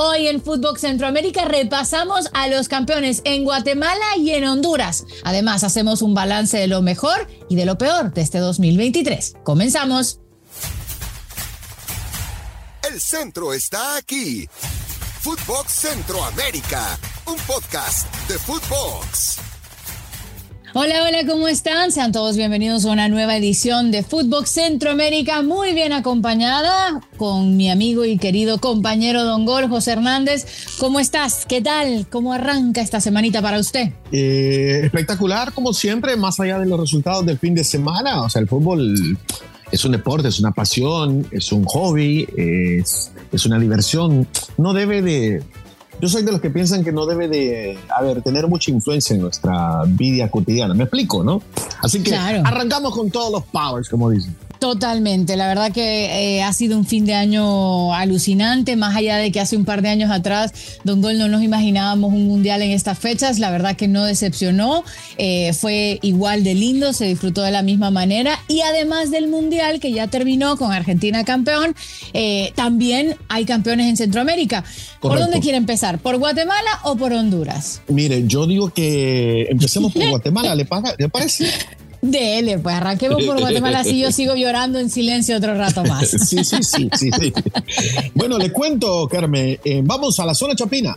[0.00, 5.04] Hoy en Fútbol Centroamérica repasamos a los campeones en Guatemala y en Honduras.
[5.24, 9.34] Además, hacemos un balance de lo mejor y de lo peor de este 2023.
[9.42, 10.20] Comenzamos.
[12.88, 14.48] El centro está aquí.
[15.22, 16.96] Footbox Centroamérica,
[17.26, 19.47] un podcast de Footbox.
[20.80, 21.90] Hola, hola, ¿cómo están?
[21.90, 27.68] Sean todos bienvenidos a una nueva edición de Fútbol Centroamérica, muy bien acompañada con mi
[27.68, 30.46] amigo y querido compañero Don Gol, José Hernández.
[30.78, 31.46] ¿Cómo estás?
[31.46, 32.06] ¿Qué tal?
[32.08, 33.90] ¿Cómo arranca esta semanita para usted?
[34.12, 38.22] Eh, espectacular, como siempre, más allá de los resultados del fin de semana.
[38.22, 39.18] O sea, el fútbol
[39.72, 44.28] es un deporte, es una pasión, es un hobby, es, es una diversión.
[44.56, 45.42] No debe de
[46.00, 49.14] yo soy de los que piensan que no debe de, a ver, tener mucha influencia
[49.14, 50.74] en nuestra vida cotidiana.
[50.74, 51.42] Me explico, ¿no?
[51.82, 54.36] Así que arrancamos con todos los powers, como dicen.
[54.58, 59.30] Totalmente, la verdad que eh, ha sido un fin de año alucinante, más allá de
[59.30, 62.72] que hace un par de años atrás, Don Gol, no nos imaginábamos un mundial en
[62.72, 64.82] estas fechas, la verdad que no decepcionó,
[65.16, 69.78] eh, fue igual de lindo, se disfrutó de la misma manera y además del mundial
[69.78, 71.76] que ya terminó con Argentina campeón,
[72.12, 74.64] eh, también hay campeones en Centroamérica.
[75.00, 76.00] ¿Por dónde quiere empezar?
[76.00, 77.80] ¿Por Guatemala o por Honduras?
[77.86, 80.66] Mire, yo digo que empecemos por Guatemala, ¿le,
[80.98, 81.46] ¿le parece?
[82.00, 86.08] Dele, pues arranquemos por Guatemala, así yo sigo llorando en silencio otro rato más.
[86.28, 87.10] Sí, sí, sí, sí.
[88.14, 90.94] Bueno, le cuento, Carmen, eh, vamos a la zona chapina.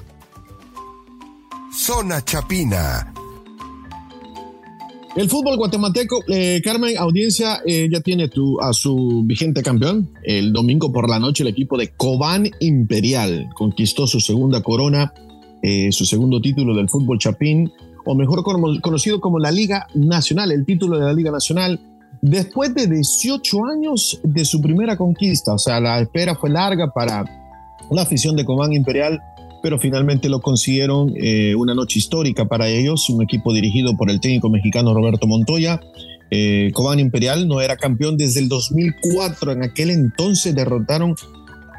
[1.73, 3.13] Zona chapina.
[5.15, 10.09] El fútbol guatemalteco, eh, Carmen, audiencia, eh, ya tiene tu, a su vigente campeón.
[10.23, 15.13] El domingo por la noche el equipo de Cobán Imperial conquistó su segunda corona,
[15.91, 17.71] su segundo título del fútbol chapín
[18.05, 18.43] o mejor
[18.81, 21.79] conocido como la Liga Nacional, el título de la Liga Nacional,
[22.21, 25.53] después de 18 años de su primera conquista.
[25.53, 27.23] O sea, la espera fue larga para
[27.89, 29.19] la afición de Comán Imperial,
[29.61, 34.19] pero finalmente lo consiguieron eh, una noche histórica para ellos, un equipo dirigido por el
[34.19, 35.79] técnico mexicano Roberto Montoya.
[36.31, 41.15] Eh, Cobán Imperial no era campeón desde el 2004, en aquel entonces derrotaron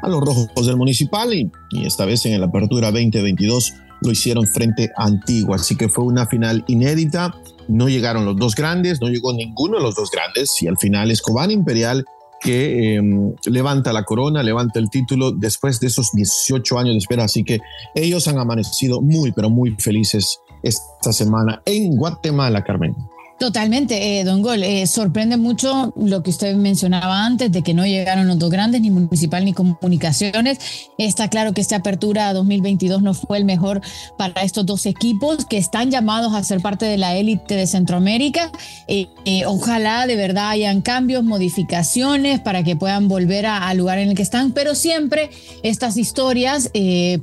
[0.01, 3.73] a los rojos del municipal y, y esta vez en la apertura 2022
[4.03, 5.55] lo hicieron frente a Antigua.
[5.55, 7.33] Así que fue una final inédita.
[7.67, 11.11] No llegaron los dos grandes, no llegó ninguno de los dos grandes y al final
[11.11, 12.05] es Cobán Imperial
[12.41, 17.23] que em, levanta la corona, levanta el título después de esos 18 años de espera.
[17.23, 17.59] Así que
[17.95, 22.95] ellos han amanecido muy, pero muy felices esta semana en Guatemala, Carmen.
[23.39, 24.63] Totalmente, eh, don Gol.
[24.63, 28.79] Eh, sorprende mucho lo que usted mencionaba antes de que no llegaron los dos grandes,
[28.79, 30.59] ni municipal ni comunicaciones.
[30.97, 33.81] Está claro que esta apertura 2022 no fue el mejor
[34.17, 38.51] para estos dos equipos que están llamados a ser parte de la élite de Centroamérica.
[38.87, 39.07] Eh,
[39.45, 44.23] ojalá de verdad hayan cambios, modificaciones para que puedan volver al lugar en el que
[44.23, 45.31] están, pero siempre
[45.63, 46.69] estas historias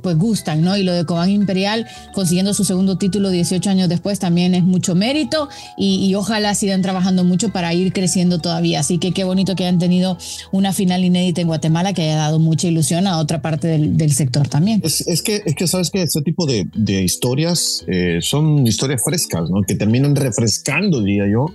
[0.01, 0.77] pues gustan, ¿no?
[0.77, 4.93] Y lo de Cobán Imperial consiguiendo su segundo título 18 años después también es mucho
[4.93, 8.79] mérito y ojalá sigan trabajando mucho para ir creciendo todavía.
[8.79, 10.17] Así que qué bonito que hayan tenido
[10.51, 14.47] una final inédita en Guatemala que haya dado mucha ilusión a otra parte del, sector
[14.47, 14.81] también.
[14.83, 16.67] Es, que, es que sabes que este tipo de,
[17.01, 19.61] historias eh, son historias frescas, ¿no?
[19.61, 21.45] que terminan refrescando, diría yo,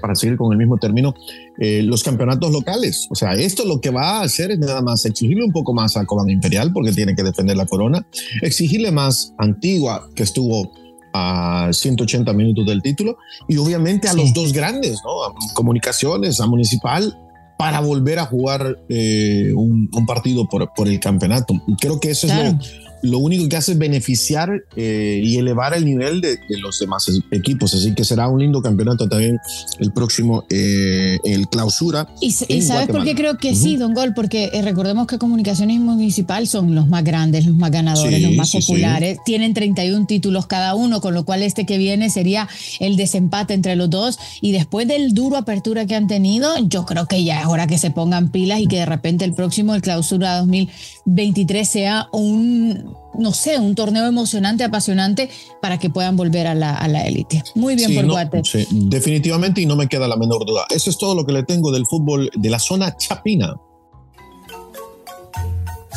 [0.00, 1.14] para seguir con el mismo término,
[1.58, 3.06] eh, los campeonatos locales.
[3.10, 5.96] O sea, esto lo que va a hacer es nada más exigirle un poco más
[5.96, 8.06] a Cobán Imperial porque tiene que defender la corona,
[8.42, 10.72] exigirle más Antigua, que estuvo
[11.12, 15.24] a 180 minutos del título y obviamente a los dos grandes, ¿no?
[15.24, 17.18] A comunicaciones, a Municipal,
[17.58, 21.54] para volver a jugar eh, un, partido por, por, el campeonato.
[21.80, 22.58] Creo que eso es lo,
[23.02, 27.74] lo único que hace es beneficiar eh, y elevar el nivel de, los demás equipos.
[27.74, 29.38] Así que será un lindo campeonato también
[29.78, 32.08] el próximo, eh, el clausura.
[32.20, 36.46] Y, sabes por qué creo que sí, Don Gol, porque eh, recordemos que Comunicaciones Municipal
[36.46, 39.18] son los más grandes, los más ganadores, los más populares.
[39.24, 42.48] Tienen 31 títulos cada uno, con lo cual este que viene sería
[42.80, 44.18] el desempate entre los dos.
[44.40, 47.78] Y después del duro apertura que han tenido, yo creo que ya es hora que
[47.78, 52.87] se pongan pilas y que de repente el próximo, el clausura 2023, sea un
[53.18, 55.30] no sé, un torneo emocionante, apasionante
[55.60, 57.42] para que puedan volver a la, élite.
[57.54, 58.42] Muy bien por Guate.
[58.70, 60.66] definitivamente y no me queda la menor duda.
[60.70, 63.56] Eso es todo lo que le tengo del fútbol de la zona chapina.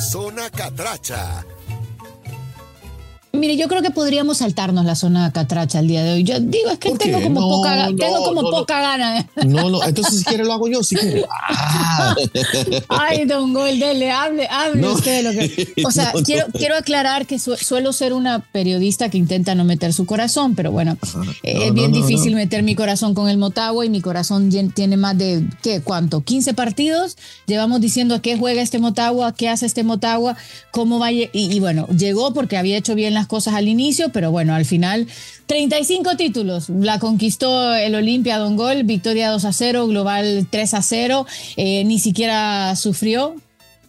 [0.09, 1.45] Zona catracha
[3.41, 6.23] mire, yo creo que podríamos saltarnos la zona catracha el día de hoy.
[6.23, 9.19] Yo digo, es que tengo como, poca, tengo como poca gana.
[9.19, 9.27] ¿eh?
[9.47, 11.25] No, no, entonces si quiere lo hago yo, si quiere.
[11.27, 12.15] Ah.
[12.89, 15.73] Ay, don Gol, dele, hable, hable usted de lo que...
[15.83, 20.05] O sea, quiero, quiero aclarar que suelo ser una periodista que intenta no meter su
[20.05, 20.95] corazón, pero bueno,
[21.41, 25.43] es bien difícil meter mi corazón con el Motagua y mi corazón tiene más de,
[25.63, 25.81] ¿qué?
[25.81, 26.21] ¿Cuánto?
[26.21, 27.17] 15 partidos.
[27.47, 30.38] Llevamos diciendo a qué juega este Motagua, qué hace este Motagua,
[30.69, 31.11] cómo va...
[31.11, 34.65] Y, y bueno, llegó porque había hecho bien las cosas al inicio, pero bueno, al
[34.65, 35.07] final
[35.45, 36.67] 35 títulos.
[36.67, 41.25] La conquistó el Olimpia Don Gol, victoria 2 a 0, global 3 a 0.
[41.55, 43.35] Eh, ni siquiera sufrió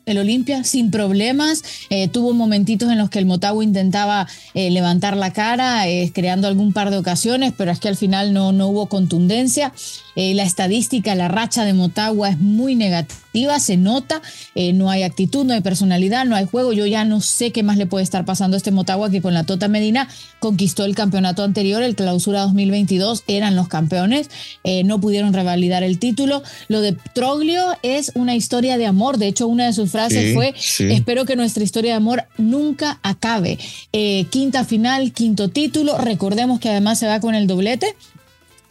[0.07, 1.65] el Olimpia sin problemas.
[1.91, 6.73] Eh, tuvo momentitos en los que el Motagua intentaba eh, levantar la cara, creando algún
[6.73, 9.73] par de ocasiones, pero es que al final no, no hubo contundencia.
[10.15, 13.22] la estadística, la racha de Motagua es muy negativa
[13.59, 14.23] se nota,
[14.55, 16.73] eh, no hay actitud, no hay personalidad, no hay juego.
[16.73, 19.35] Yo ya no sé qué más le puede estar pasando a este Motagua que con
[19.35, 20.09] la Tota Medina
[20.39, 24.29] conquistó el campeonato anterior, el clausura 2022, eran los campeones,
[24.65, 26.43] eh, no pudieron revalidar el título.
[26.69, 30.55] Lo de Troglio es una historia de amor, de hecho una de sus frases fue,
[30.91, 33.59] espero que nuestra historia de amor nunca acabe.
[33.93, 37.95] Eh, quinta final, quinto título, recordemos que además se va con el doblete.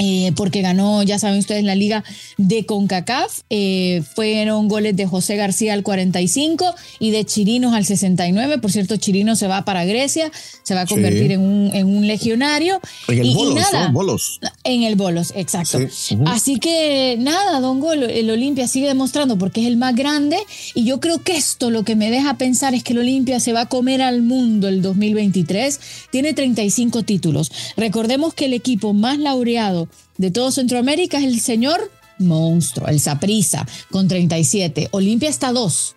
[0.03, 2.03] Eh, porque ganó, ya saben ustedes, la liga
[2.37, 3.41] de CONCACAF.
[3.51, 8.57] Eh, fueron goles de José García al 45 y de Chirinos al 69.
[8.57, 10.31] Por cierto, Chirinos se va para Grecia,
[10.63, 12.79] se va a convertir en, un, en, un, legionario.
[13.07, 14.39] En el Bolos, nada, Bolos.
[14.63, 15.77] En el Bolos, exacto.
[16.25, 20.37] Así que nada, Don Golo, el Olimpia sigue demostrando porque es el más grande
[20.73, 23.53] y yo creo que esto lo que me deja pensar es que el Olimpia se
[23.53, 25.79] va a comer al mundo el 2023.
[26.09, 27.51] Tiene 35 títulos.
[27.77, 33.67] Recordemos que el equipo más laureado de todo Centroamérica es el señor monstruo, el Saprisa,
[33.89, 34.89] con 37.
[34.91, 35.95] Olimpia está a dos.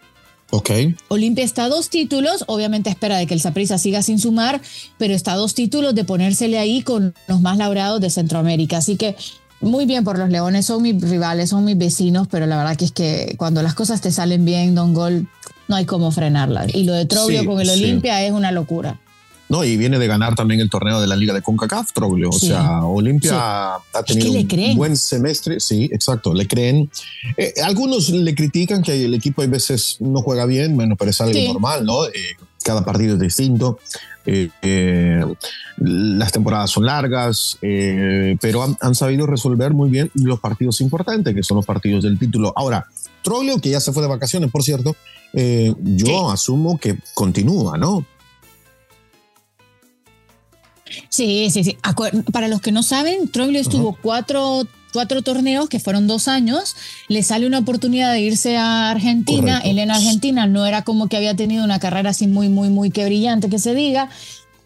[0.50, 0.70] Ok.
[1.08, 4.60] Olimpia está a dos títulos, obviamente espera de que el Saprisa siga sin sumar,
[4.98, 8.78] pero está a dos títulos de ponérsele ahí con los más laureados de Centroamérica.
[8.78, 9.16] Así que
[9.60, 12.84] muy bien por los Leones, son mis rivales, son mis vecinos, pero la verdad que
[12.84, 15.26] es que cuando las cosas te salen bien, Don Gol,
[15.68, 16.74] no hay cómo frenarlas.
[16.74, 19.00] Y lo de Troglio con el Olimpia es una locura.
[19.48, 22.30] No, y viene de ganar también el torneo de la Liga de CONCACAF, Troglio.
[22.30, 25.60] O sea, Olimpia ha tenido un buen semestre.
[25.60, 26.90] Sí, exacto, le creen.
[27.36, 31.20] Eh, algunos le critican que el equipo a veces no juega bien, bueno, pero es
[31.20, 32.06] algo normal, ¿no?
[32.06, 32.12] Eh,
[32.64, 33.78] cada partido es distinto.
[34.26, 35.22] Eh,
[35.76, 41.42] las temporadas son largas, pero han, han, sabido resolver muy bien los partidos importantes, que
[41.42, 42.54] son los partidos del título.
[42.56, 42.86] Ahora,
[43.20, 44.96] Troglio, que ya se fue de vacaciones, por cierto,
[45.34, 48.06] yo asumo que continúa, ¿no?
[51.08, 51.76] Sí, sí, sí.
[52.32, 56.76] Para los que no saben, Troglio estuvo cuatro, cuatro torneos, que fueron dos años.
[57.08, 59.60] Le sale una oportunidad de irse a Argentina.
[59.64, 62.90] Él en Argentina no era como que había tenido una carrera así muy, muy, muy
[62.90, 64.08] que brillante que se diga.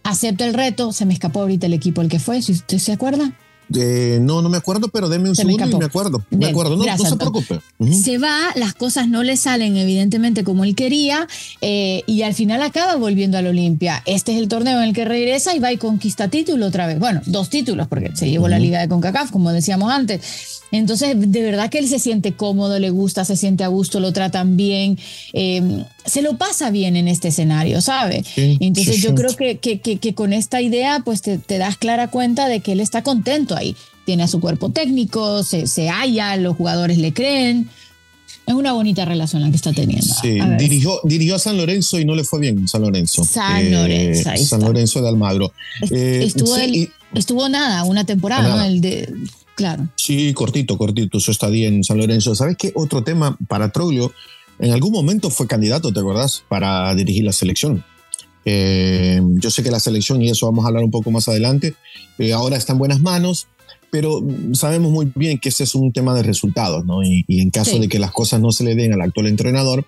[0.03, 0.93] Acepta el reto.
[0.93, 3.33] Se me escapó ahorita el equipo el que fue, si usted se acuerda
[3.69, 6.25] no, no me acuerdo, pero deme un segundo y me acuerdo.
[6.31, 7.61] Me acuerdo, no, se preocupe.
[7.93, 11.27] Se va, las cosas no le salen evidentemente como él quería
[11.61, 14.03] eh, y al final acaba volviendo al Olimpia.
[14.07, 16.99] Este es el torneo en el que regresa y va y conquista título otra vez.
[16.99, 20.59] Bueno, dos títulos porque se llevó la liga de CONCACAF, como decíamos antes.
[20.71, 24.13] Entonces, de verdad que él se siente cómodo, le gusta, se siente a gusto, lo
[24.13, 24.99] tratan bien,
[25.33, 28.23] eh, se lo pasa bien en este escenario, ¿sabe?
[28.37, 32.73] Entonces, yo creo que, que, con esta idea, pues te, das clara cuenta de que
[32.73, 33.77] él está contento ahí.
[34.05, 37.69] Tiene a su cuerpo técnico, se, se halla, los jugadores le creen.
[38.47, 40.07] Es una bonita relación la que está teniendo.
[40.23, 43.23] Sí, dirigió, dirigió a San Lorenzo y no le fue bien San Lorenzo.
[43.25, 44.31] San Lorenzo.
[44.33, 45.53] Eh, San Lorenzo de Almagro.
[45.91, 46.57] Eh, estuvo,
[47.15, 48.65] estuvo nada, una temporada, ¿no?
[48.65, 49.13] El de,
[49.59, 49.89] Claro.
[49.97, 52.33] Sí, cortito, cortito, su estadía en San Lorenzo.
[52.37, 52.71] ¿Sabes qué?
[52.77, 54.13] Otro tema para Troglio,
[54.61, 56.45] en algún momento fue candidato, ¿te acordás?
[56.49, 57.85] Para dirigir la selección.
[58.51, 61.75] Eh, yo sé que la selección, y eso vamos a hablar un poco más adelante,
[62.19, 63.47] eh, ahora está en buenas manos,
[63.91, 67.03] pero sabemos muy bien que ese es un tema de resultados, ¿no?
[67.03, 69.85] Y, en caso de que las cosas no se le den al actual entrenador,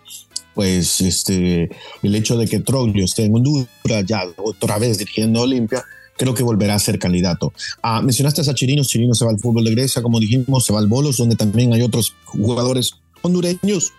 [0.55, 1.71] pues este,
[2.03, 3.67] el hecho de que Troglio esté en Honduras
[4.07, 5.83] ya otra vez dirigiendo Olimpia,
[6.19, 7.55] creo que volverá a ser candidato.
[7.83, 10.81] Ah, mencionaste a Chirinos, Chirinos se va al fútbol de Grecia, como dijimos, se va
[10.81, 12.93] al Bolos, donde también hay otros jugadores
[13.23, 13.95] hondureños,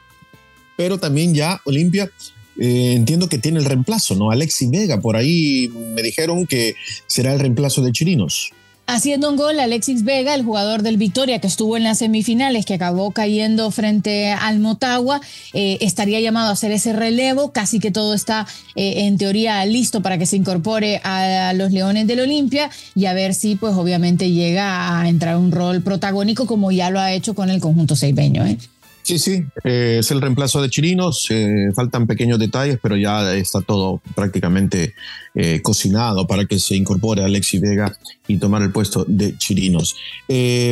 [0.77, 2.11] pero también ya Olimpia
[2.61, 4.29] eh, entiendo que tiene el reemplazo, ¿no?
[4.29, 6.75] Alexi Vega, por ahí me dijeron que
[7.07, 8.51] será el reemplazo de Chirinos.
[8.85, 12.75] Haciendo un gol, Alexis Vega, el jugador del Victoria que estuvo en las semifinales, que
[12.75, 15.21] acabó cayendo frente al Motagua,
[15.53, 17.51] eh, estaría llamado a hacer ese relevo.
[17.51, 22.05] Casi que todo está eh, en teoría listo para que se incorpore a, los Leones
[22.05, 26.71] del Olimpia y a ver si, pues obviamente, llega a entrar un rol protagónico como
[26.71, 28.45] ya lo ha hecho con el conjunto seibeño.
[28.45, 28.57] ¿eh?
[29.03, 33.61] Sí, sí, eh, es el reemplazo de Chirinos, eh, faltan pequeños detalles, pero ya está
[33.61, 34.93] todo prácticamente
[35.33, 39.95] eh, cocinado para que se incorpore Alexi Vega y tomar el puesto de Chirinos.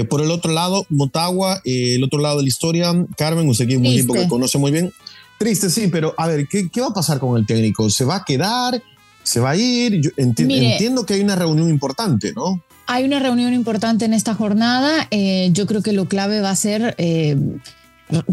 [0.09, 3.79] por el otro lado, Motagua, el otro lado de la historia, Carmen, usted que es
[3.79, 4.91] un equipo que conoce muy bien.
[5.39, 7.89] Triste, sí, pero a ver, ¿qué, ¿qué, va a pasar con el técnico?
[7.89, 8.81] ¿Se va a quedar?
[9.23, 10.01] ¿Se va a ir?
[10.01, 12.61] Yo entiendo que hay una reunión importante, ¿no?
[12.87, 15.07] Hay una reunión importante en esta jornada.
[15.11, 16.95] yo creo que lo clave va a ser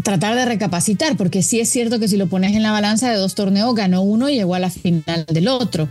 [0.03, 3.17] tratar de recapacitar, porque sí es cierto que si lo pones en la balanza de
[3.17, 5.87] dos torneos, ganó uno y llegó a la final del otro.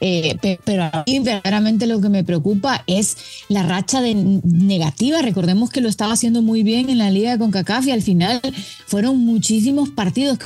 [0.00, 3.16] Eh, pero a mí verdaderamente lo que me preocupa es
[3.48, 5.22] la racha de negativa.
[5.22, 8.40] Recordemos que lo estaba haciendo muy bien en la liga de CONCACAF y al final
[8.86, 10.38] fueron muchísimos partidos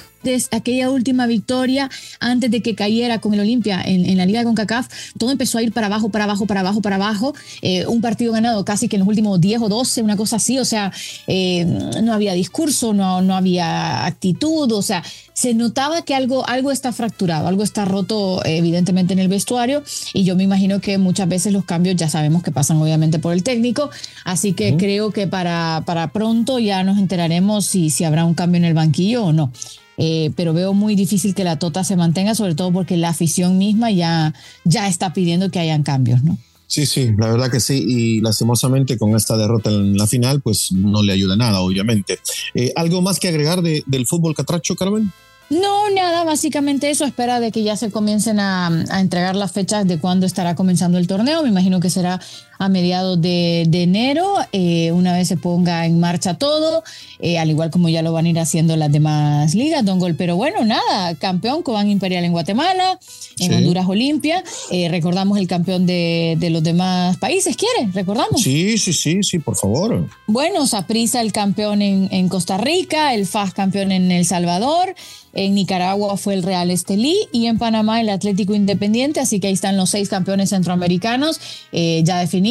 [0.51, 4.89] aquella última victoria antes de que cayera con el Olimpia en, la Liga de CONCACAF,
[5.19, 7.35] todo empezó a ir para abajo, para abajo, para abajo, para abajo.
[7.63, 10.59] Eh, un partido ganado casi que en los últimos 10 o 12, una cosa así,
[10.59, 10.93] o sea,
[11.27, 11.65] eh,
[12.03, 15.03] no había discurso, no, no había actitud, o sea,
[15.35, 20.25] se notaba que algo, algo está fracturado, algo está roto evidentemente en el vestuario y
[20.25, 23.43] yo me imagino que muchas veces los cambios ya sabemos que pasan obviamente por el
[23.43, 23.91] técnico,
[24.25, 28.59] así que creo que para, para pronto ya nos enteraremos si, si habrá un cambio
[28.59, 29.53] en el banquillo o no.
[29.97, 33.59] Eh, pero veo muy difícil que la Tota se mantenga, sobre todo porque la afición
[33.59, 36.37] misma ya, ya está pidiendo que hayan cambios, ¿no?
[36.67, 40.73] Sí, sí, la verdad que sí, y lastimosamente con esta derrota en la final, pues
[40.73, 42.19] no le ayuda nada, obviamente.
[42.55, 45.13] Eh, ¿Algo más que agregar del fútbol catracho, Carmen?
[45.51, 47.05] No, nada, básicamente eso.
[47.05, 51.07] Espera de que ya se comiencen a, entregar las fechas de cuándo estará comenzando el
[51.07, 51.43] torneo.
[51.43, 52.21] Me imagino que será
[52.59, 56.83] a mediados de, enero, eh, una vez se ponga en marcha todo,
[57.19, 60.15] eh, al igual como ya lo van a ir haciendo las demás ligas, Don Gol.
[60.15, 62.99] Pero bueno, nada, campeón Cobán Imperial en Guatemala,
[63.39, 64.43] en Honduras Olimpia.
[64.71, 67.91] Eh, recordamos el campeón de, los demás países, ¿quiere?
[67.93, 68.43] ¿Recordamos?
[68.43, 70.09] Sí, sí, sí, sí, por favor.
[70.27, 74.95] Bueno, Saprisa el campeón en, en Costa Rica, el FAS campeón en El Salvador.
[75.35, 79.19] En Nicaragua fue el Real Estelí y en Panamá el Atlético Independiente.
[79.19, 81.41] Así que ahí están los seis campeones centroamericanos
[81.73, 82.44] eh, ya definidos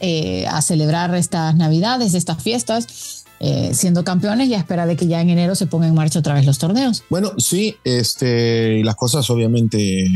[0.00, 3.16] eh, a celebrar estas Navidades, estas fiestas.
[3.42, 6.18] Eh, siendo campeones y a espera de que ya en enero se pongan en marcha
[6.18, 7.04] otra vez los torneos.
[7.08, 10.06] Bueno, sí, este, las cosas obviamente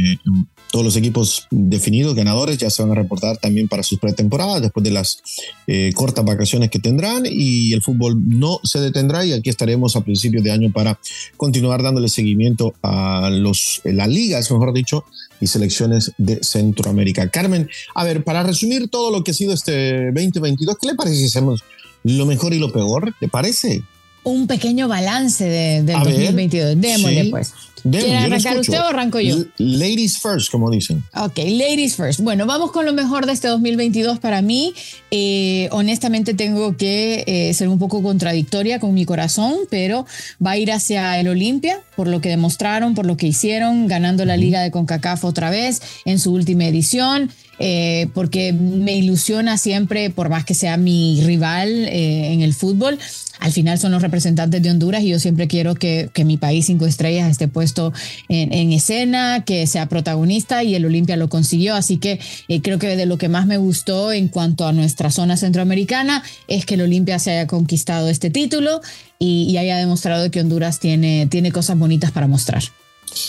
[0.74, 4.82] todos los equipos definidos, ganadores, ya se van a reportar también para sus pretemporadas después
[4.82, 5.22] de las
[5.68, 10.00] eh, cortas vacaciones que tendrán y el fútbol no se detendrá y aquí estaremos a
[10.00, 10.98] principios de año para
[11.36, 15.04] continuar dándole seguimiento a los, las ligas, mejor dicho,
[15.40, 17.28] y selecciones de Centroamérica.
[17.28, 21.18] Carmen, a ver, para resumir todo lo que ha sido este 2022, ¿qué le parece
[21.18, 21.62] si hacemos
[22.02, 23.14] lo mejor y lo peor?
[23.20, 23.84] ¿Te parece?
[24.24, 26.80] Un pequeño balance de, del 2022.
[26.80, 27.52] Démosle, pues.
[27.90, 29.36] ¿Quiere arrancar usted o arranco yo?
[29.58, 31.04] Ladies first, como dicen.
[31.14, 32.20] Ok, ladies first.
[32.20, 34.72] Bueno, vamos con lo mejor de este 2022 para mí.
[35.10, 40.06] Eh, honestamente tengo que eh, ser un poco contradictoria con mi corazón, pero
[40.44, 44.24] va a ir hacia el Olimpia por lo que demostraron, por lo que hicieron, ganando
[44.24, 47.30] la Liga de CONCACAF otra vez en su última edición.
[47.58, 52.98] Eh, porque me ilusiona siempre, por más que sea mi rival en el fútbol,
[53.44, 56.86] al final son los representantes de Honduras y yo siempre quiero que, mi país cinco
[56.86, 57.92] estrellas esté puesto
[58.30, 61.74] en, escena, que sea protagonista y el Olimpia lo consiguió.
[61.74, 65.10] Así que eh, creo que de lo que más me gustó en cuanto a nuestra
[65.10, 68.80] zona centroamericana es que el Olimpia se haya conquistado este título
[69.18, 72.62] y, haya demostrado que Honduras tiene, tiene cosas bonitas para mostrar.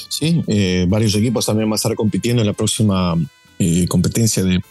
[0.10, 3.16] Sí, eh, varios equipos también van a estar compitiendo en la próxima
[3.88, 4.62] competencia de,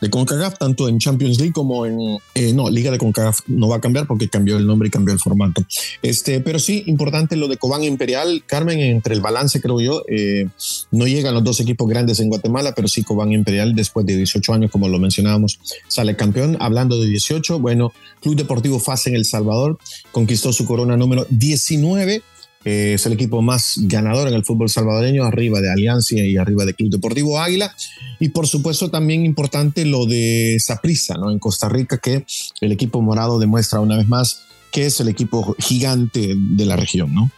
[0.00, 3.76] de, CONCACAF, tanto en Champions League como en, eh, no, Liga de CONCACAF no va
[3.76, 5.62] a cambiar porque cambió el nombre y cambió el formato.
[6.02, 10.46] Este, pero sí, importante lo de Cobán Imperial, Carmen, entre el balance creo yo, eh,
[10.90, 14.54] no llegan los dos equipos grandes en Guatemala, pero sí Cobán Imperial después de 18
[14.54, 16.56] años, como lo mencionábamos, sale campeón.
[16.60, 19.78] Hablando de 18, bueno, Club Deportivo FAS en El Salvador
[20.12, 22.22] conquistó su corona número 19
[22.64, 26.64] eh, es el equipo más ganador en el fútbol salvadoreño, arriba de Alianza y arriba
[26.64, 27.74] de Club Deportivo Águila.
[28.18, 31.30] Y por supuesto también importante lo de Saprissa, ¿no?
[31.30, 32.24] En Costa Rica, que
[32.60, 37.14] el equipo morado demuestra una vez más que es el equipo gigante de la región,
[37.14, 37.30] ¿no?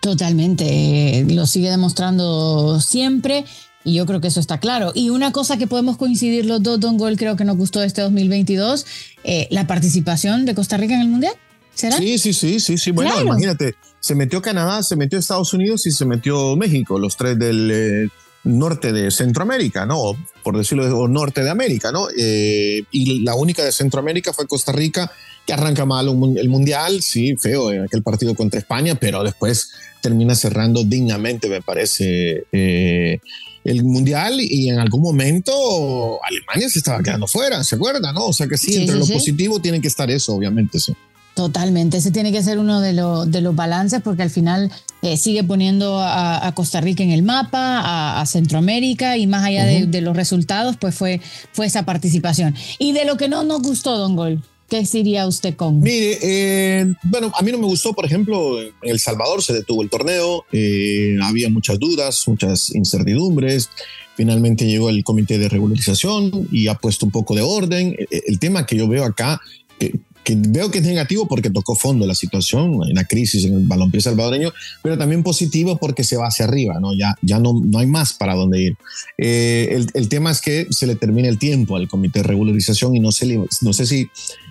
[0.00, 3.44] Totalmente, lo sigue demostrando siempre.
[3.84, 4.92] Y yo creo que eso está claro.
[4.94, 8.02] Y una cosa que podemos coincidir los dos, Don Gol, creo que nos gustó este
[8.02, 8.84] 2022,
[9.24, 11.32] eh, la participación de Costa Rica en el Mundial.
[11.78, 12.90] Sí, sí, sí, sí, sí.
[12.90, 17.38] Bueno, imagínate, se metió Canadá, se metió Estados Unidos y se metió México, los tres
[17.38, 18.08] del eh,
[18.44, 20.12] norte de Centroamérica, ¿no?
[20.42, 22.08] Por decirlo, o norte de América, ¿no?
[22.16, 25.10] Eh, y la única de Centroamérica fue Costa Rica,
[25.46, 29.70] que arranca mal el Mundial, sí, feo en aquel partido contra España, pero después
[30.02, 32.44] termina cerrando dignamente, me parece.
[32.52, 33.20] Eh,
[33.64, 38.14] el mundial y en algún momento Alemania se estaba quedando fuera, ¿se acuerdan?
[38.14, 38.28] ¿no?
[38.28, 40.94] O sea que sí, entre lo positivo tiene que estar eso, obviamente, sí.
[41.38, 42.92] Totalmente, ese tiene que ser uno de,
[43.28, 48.20] de los balances porque al final eh, sigue poniendo a, Costa Rica en el mapa,
[48.20, 51.20] a, Centroamérica y más allá de, los resultados, pues fue,
[51.52, 52.56] fue esa participación.
[52.80, 55.78] Y de lo que no nos gustó, Don Gol, ¿qué diría usted con?
[55.78, 59.84] Mire, eh, bueno, a mí no me gustó, por ejemplo, en El Salvador se detuvo
[59.84, 63.70] el torneo, eh, había muchas dudas, muchas incertidumbres.
[64.16, 67.94] Finalmente llegó el comité de regularización y ha puesto un poco de orden.
[68.10, 69.40] El, tema que yo veo acá,
[69.78, 69.94] que
[70.36, 74.52] veo que es negativo porque tocó fondo la situación, la crisis en el balompié salvadoreño,
[74.82, 76.94] pero también positivo porque se va hacia arriba, ¿no?
[76.94, 78.76] Ya, ya no, no hay más para dónde ir.
[79.16, 82.96] Eh, el, el, tema es que se le termina el tiempo al comité de regularización
[82.96, 84.10] y no, sé, no sé si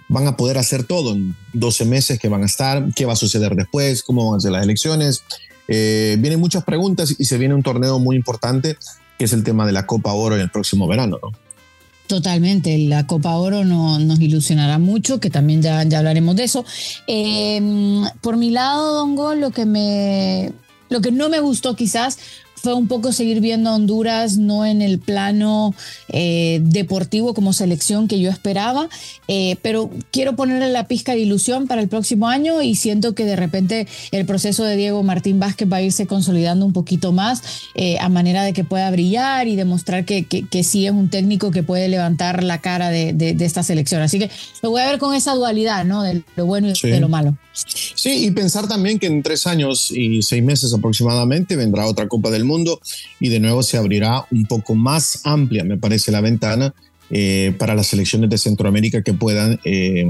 [0.09, 3.17] van a poder hacer todo en 12 meses que van a estar, qué va a
[3.17, 5.23] suceder después, cómo van a ser las elecciones.
[5.67, 8.77] Eh, vienen muchas preguntas y se viene un torneo muy importante
[9.17, 11.31] que es el tema de la Copa Oro en el próximo verano, ¿no?
[12.07, 16.63] Totalmente, la Copa Oro no, nos ilusionará mucho, que también ya, ya hablaremos de eso.
[17.05, 20.53] Em, por mi lado, Dongo, lo que me,
[20.89, 22.17] lo que no me gustó quizás
[22.61, 25.73] fue un poco seguir viendo a Honduras no en el plano
[26.09, 28.89] eh, deportivo como selección que yo esperaba,
[29.27, 33.25] eh, pero quiero ponerle la pizca de ilusión para el próximo año y siento que
[33.25, 37.41] de repente el proceso de Diego Martín Vázquez va a irse consolidando un poquito más
[37.75, 41.51] eh, a manera de que pueda brillar y demostrar que, que, sí es un técnico
[41.51, 44.01] que puede levantar la cara de, de, esta selección.
[44.01, 44.29] Así que
[44.61, 46.01] lo voy a ver con esa dualidad, ¿no?
[46.03, 47.37] De lo bueno y de lo malo.
[47.53, 52.29] Sí, y pensar también que en tres años y seis meses aproximadamente vendrá otra Copa
[52.29, 52.79] del Mundo
[53.19, 56.73] y de nuevo se abrirá un poco más amplia, me parece, la ventana
[57.09, 60.05] eh, para las selecciones de Centroamérica que puedan, eh,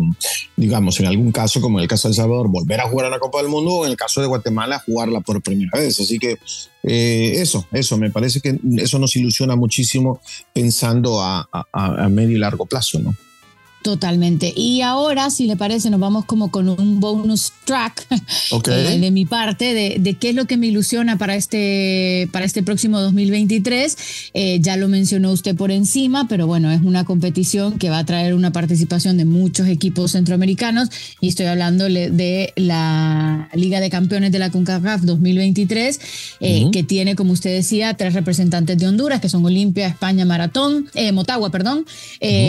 [0.56, 3.10] digamos, en algún caso, como en el caso de El Salvador, volver a jugar a
[3.10, 6.00] la Copa del Mundo o en el caso de Guatemala, jugarla por primera vez.
[6.00, 6.38] Así que
[6.84, 10.22] eh, eso, eso, me parece que eso nos ilusiona muchísimo
[10.54, 13.16] pensando a, a medio y largo plazo, ¿no?
[13.82, 14.52] Totalmente.
[14.56, 18.06] Y ahora, si le parece, nos vamos como con un bonus track
[18.68, 22.64] eh, de mi parte de, qué es lo que me ilusiona para este, para este
[22.64, 23.98] próximo 2023.
[24.34, 28.06] Eh, ya lo mencionó usted por encima, pero bueno, es una competición que va a
[28.06, 30.90] traer una participación de muchos equipos centroamericanos
[31.22, 36.00] y estoy hablando de la Liga de Campeones de la CONCACAF 2023,
[36.42, 40.90] eh, que tiene, como usted decía, tres representantes de Honduras, que son Olimpia, España, Maratón,
[41.14, 41.86] Motagua, perdón,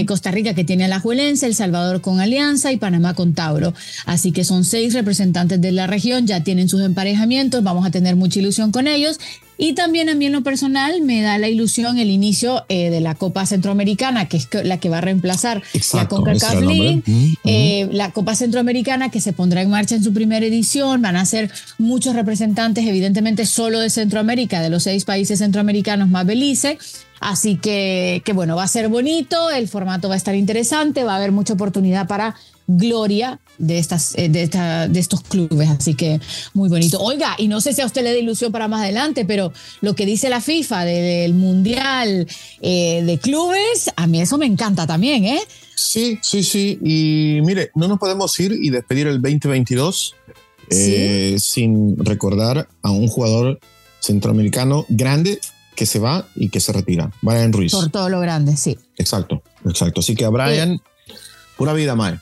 [0.06, 3.74] Costa Rica, que tiene a la El Salvador con Alianza y Panamá con Tauro.
[4.06, 8.16] Así que son seis representantes de la región, ya tienen sus emparejamientos, vamos a tener
[8.16, 9.18] mucha ilusión con ellos.
[9.60, 13.00] Y también a mí en lo personal me da la ilusión el inicio eh, de
[13.00, 17.02] la Copa Centroamericana, que es la que va a reemplazar la CONCACAF League,
[17.44, 21.02] eh, la Copa Centroamericana que se pondrá en marcha en su primera edición.
[21.02, 26.24] Van a ser muchos representantes, evidentemente solo de Centroamérica, de los seis países centroamericanos más
[26.24, 26.78] Belice.
[27.20, 31.14] Así que, que bueno, va a ser bonito, el formato va a estar interesante, va
[31.14, 32.34] a haber mucha oportunidad para
[32.68, 35.68] gloria de, estas, eh, de, de, estos clubes.
[35.68, 36.20] Así que
[36.54, 37.00] muy bonito.
[37.00, 39.94] Oiga, y no sé si a usted le da ilusión para más adelante, pero lo
[39.94, 42.28] que dice la FIFA del Mundial
[42.60, 45.40] eh, de Clubes, a mí eso me encanta también, ¿eh?
[45.74, 46.78] Sí, sí, sí.
[46.82, 50.14] Y mire, no nos podemos ir y despedir el 2022
[50.70, 53.58] eh, sin recordar a un jugador
[54.00, 55.40] centroamericano grande
[55.78, 57.12] que se va y que se retira.
[57.22, 57.70] Brian Ruiz.
[57.70, 58.76] Por todo lo grande, sí.
[58.96, 60.00] Exacto, exacto.
[60.00, 60.82] Así que a Brian,
[61.56, 62.18] pura vida, Mae.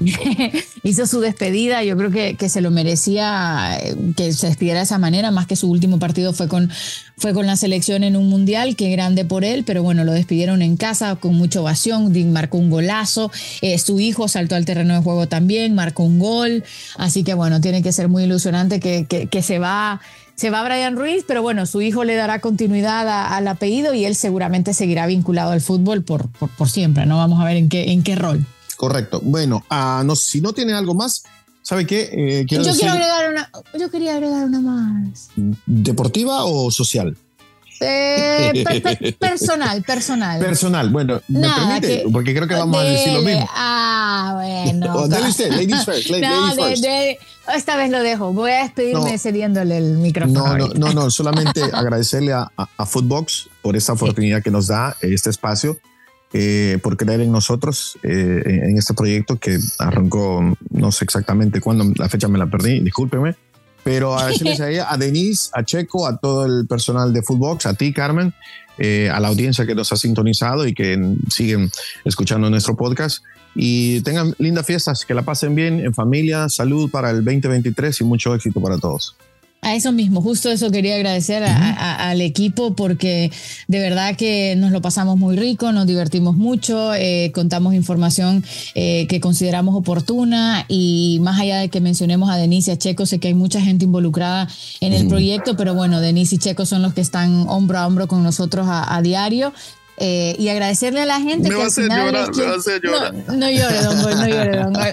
[0.84, 4.84] hizo su despedida, yo creo que, que, se lo merecía eh, que se despidiera de
[4.84, 6.70] esa manera, más que su último partido fue con,
[7.16, 10.62] fue con la selección en un mundial, que grande por él, pero bueno, lo despidieron
[10.62, 13.32] en casa con mucha ovación, marcó un golazo,
[13.62, 16.64] eh, su hijo saltó al terreno de juego también, marcó un gol,
[16.96, 20.00] así que bueno, tiene que ser muy ilusionante que, que, se va
[20.40, 24.14] se va Brian Ruiz, pero bueno, su hijo le dará continuidad al apellido y él
[24.14, 27.18] seguramente seguirá vinculado al fútbol por, por, por siempre, ¿no?
[27.18, 28.46] Vamos a ver en qué, en qué rol.
[28.78, 29.20] Correcto.
[29.22, 31.24] Bueno, uh, no, si no tiene algo más,
[31.60, 32.08] ¿sabe qué?
[32.10, 35.28] Eh, quiero yo, quiero agregar una, yo quería agregar una más.
[35.66, 37.18] ¿Deportiva o social?
[37.80, 38.64] Eh,
[39.18, 40.38] personal, personal.
[40.38, 43.48] Personal, bueno, me permite, porque creo que vamos a decir lo mismo.
[43.54, 45.06] Ah, bueno.
[45.08, 45.36] ladies
[45.84, 46.84] first, ladies first.
[47.54, 48.32] esta vez lo dejo.
[48.32, 50.56] Voy a despedirme cediéndole el micrófono.
[50.56, 55.30] No, no, no, solamente agradecerle a, a, Footbox por esa oportunidad que nos da este
[55.30, 55.78] espacio
[56.32, 61.84] eh, por creer en nosotros, eh, en este proyecto que arrancó, no sé exactamente cuándo,
[61.96, 63.34] la fecha me la perdí, discúlpeme,
[63.82, 64.30] pero a
[64.68, 68.34] ella, a Denise, a Checo, a todo el personal de Footbox, a ti, Carmen,
[68.78, 71.70] eh, a la audiencia que nos ha sintonizado y que siguen
[72.04, 73.22] escuchando nuestro podcast.
[73.54, 78.04] Y tengan lindas fiestas, que la pasen bien en familia, salud para el 2023 y
[78.04, 79.16] mucho éxito para todos.
[79.62, 83.30] A eso mismo, justo eso quería agradecer al equipo porque
[83.68, 88.42] de verdad que nos lo pasamos muy rico, nos divertimos mucho, eh, contamos información
[88.74, 93.04] eh, que consideramos oportuna y más allá de que mencionemos a Denise y a Checo,
[93.04, 94.48] sé que hay mucha gente involucrada
[94.80, 98.08] en el proyecto, pero bueno, Denise y Checo son los que están hombro a hombro
[98.08, 99.52] con nosotros a diario
[100.02, 102.80] eh, y agradecerle a la gente me que al final llorar, me va a hacer
[102.82, 103.14] llorar.
[103.14, 104.88] No, no llore, don Goy, no llore, don Goy.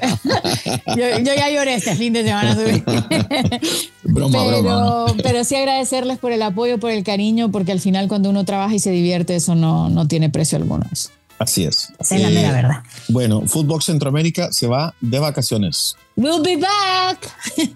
[0.97, 2.55] yo, yo, ya lloré este fin de semana.
[4.03, 5.13] broma, pero, broma.
[5.23, 8.75] Pero sí agradecerles por el apoyo, por el cariño, porque al final cuando uno trabaja
[8.75, 10.85] y se divierte, eso no, no tiene precio alguno.
[10.91, 11.09] Eso.
[11.39, 11.93] Así es.
[11.99, 12.83] Esa es la mera eh, verdad.
[13.07, 15.95] Bueno, Footbox Centroamérica se va de vacaciones.
[16.17, 17.31] We'll be back.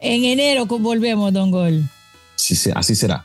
[0.00, 1.88] en enero volvemos, Don Gol.
[2.34, 3.24] Sí, sí, así será.